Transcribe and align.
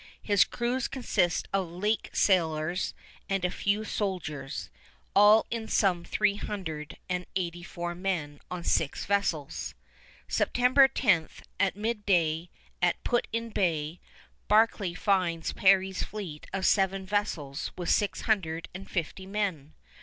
His 0.23 0.45
crews 0.45 0.87
consist 0.87 1.47
of 1.53 1.69
lake 1.69 2.09
sailors 2.11 2.95
and 3.29 3.45
a 3.45 3.51
few 3.51 3.83
soldiers, 3.83 4.71
in 4.73 4.79
all 5.15 5.45
some 5.67 6.03
three 6.03 6.37
hundred 6.37 6.97
and 7.07 7.27
eighty 7.35 7.61
four 7.61 7.93
men 7.93 8.39
on 8.49 8.63
six 8.63 9.05
vessels. 9.05 9.75
September 10.27 10.87
10, 10.87 11.29
at 11.59 11.75
midday, 11.75 12.49
at 12.81 13.03
Put 13.03 13.27
in 13.31 13.51
Bay, 13.51 13.99
Barclay 14.47 14.95
finds 14.95 15.53
Perry's 15.53 16.01
fleet 16.01 16.47
of 16.51 16.65
seven 16.65 17.05
vessels 17.05 17.71
with 17.77 17.91
six 17.91 18.21
hundred 18.21 18.69
and 18.73 18.89
fifty 18.89 19.27
men. 19.27 19.75